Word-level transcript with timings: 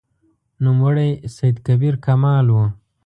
نوموړی 0.63 1.09
سید 1.35 1.55
کبیر 1.65 1.95
کمال 2.05 2.45
و. 2.49 2.55